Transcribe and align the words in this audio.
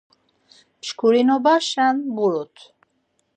Mşkironobaşen 0.79 1.95
bğurut. 2.15 2.55